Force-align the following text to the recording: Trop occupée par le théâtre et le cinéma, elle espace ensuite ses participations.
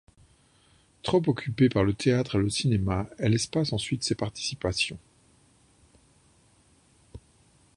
Trop 1.03 1.21
occupée 1.27 1.69
par 1.69 1.83
le 1.83 1.93
théâtre 1.93 2.33
et 2.33 2.37
le 2.41 2.49
cinéma, 2.49 3.07
elle 3.19 3.35
espace 3.35 3.71
ensuite 3.71 4.03
ses 4.03 4.15
participations. 4.15 4.97